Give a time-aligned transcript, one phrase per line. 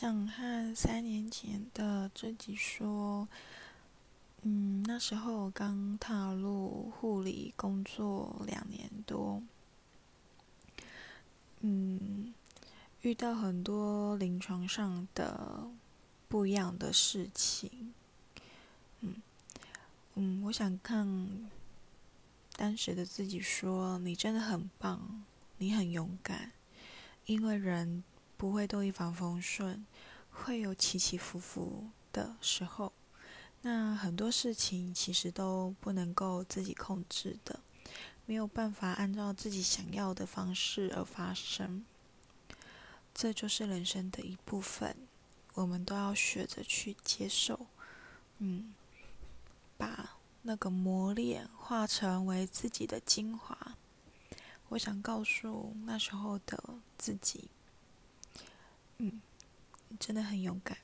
[0.00, 3.26] 想和三年前的自己说，
[4.42, 9.42] 嗯，那时候刚踏入护理工作两年多，
[11.62, 12.32] 嗯，
[13.00, 15.68] 遇到很多临床上的
[16.28, 17.92] 不一样的事情，
[19.00, 19.16] 嗯，
[20.14, 21.50] 嗯，我想看
[22.56, 25.24] 当时的自己说，你真的很棒，
[25.56, 26.52] 你很勇敢，
[27.26, 28.04] 因为人。
[28.38, 29.84] 不会都一帆风顺，
[30.30, 32.92] 会有起起伏伏的时候。
[33.62, 37.58] 那很多事情其实都不能够自己控制的，
[38.24, 41.84] 没有办法按照自己想要的方式而发生。
[43.12, 44.96] 这就是人生的一部分，
[45.54, 47.66] 我们都要学着去接受。
[48.38, 48.72] 嗯，
[49.76, 53.74] 把那个磨练化成为自己的精华。
[54.68, 56.62] 我想告诉那时候的
[56.96, 57.50] 自己。
[58.98, 59.20] 嗯，
[59.98, 60.76] 真的很勇敢。